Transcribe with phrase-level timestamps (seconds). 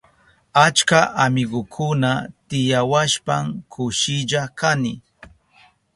[0.65, 2.11] Achka amigukuna
[2.47, 4.93] tiyawashpan kushilla kani.